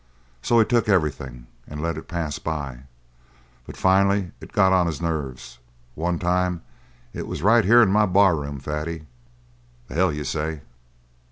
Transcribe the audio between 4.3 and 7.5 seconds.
it got on his nerves. One time it was